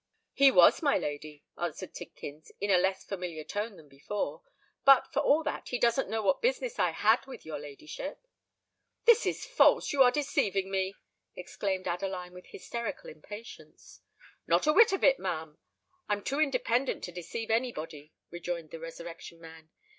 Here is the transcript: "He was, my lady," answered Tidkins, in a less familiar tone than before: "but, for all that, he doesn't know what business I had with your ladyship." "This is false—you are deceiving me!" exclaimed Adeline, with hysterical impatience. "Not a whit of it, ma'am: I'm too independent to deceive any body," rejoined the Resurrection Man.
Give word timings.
"He 0.33 0.49
was, 0.49 0.81
my 0.81 0.97
lady," 0.97 1.43
answered 1.59 1.93
Tidkins, 1.93 2.49
in 2.59 2.71
a 2.71 2.79
less 2.79 3.05
familiar 3.05 3.43
tone 3.43 3.75
than 3.75 3.87
before: 3.87 4.41
"but, 4.83 5.13
for 5.13 5.19
all 5.19 5.43
that, 5.43 5.69
he 5.69 5.77
doesn't 5.77 6.09
know 6.09 6.23
what 6.23 6.41
business 6.41 6.79
I 6.79 6.89
had 6.89 7.27
with 7.27 7.45
your 7.45 7.59
ladyship." 7.59 8.25
"This 9.05 9.27
is 9.27 9.45
false—you 9.45 10.01
are 10.01 10.09
deceiving 10.09 10.71
me!" 10.71 10.95
exclaimed 11.35 11.87
Adeline, 11.87 12.33
with 12.33 12.47
hysterical 12.47 13.11
impatience. 13.11 14.01
"Not 14.47 14.65
a 14.65 14.73
whit 14.73 14.91
of 14.91 15.03
it, 15.03 15.19
ma'am: 15.19 15.59
I'm 16.09 16.23
too 16.23 16.39
independent 16.39 17.03
to 17.03 17.11
deceive 17.11 17.51
any 17.51 17.71
body," 17.71 18.11
rejoined 18.31 18.71
the 18.71 18.79
Resurrection 18.79 19.39
Man. 19.39 19.69